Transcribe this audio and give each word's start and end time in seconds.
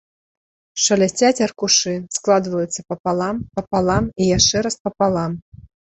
Шалясцяць 0.85 1.43
аркушы, 1.47 1.93
складваюцца 2.17 2.85
папалам, 2.89 3.35
папалам 3.59 4.03
і 4.21 4.31
яшчэ 4.37 4.57
раз 4.69 4.75
папалам. 4.89 5.31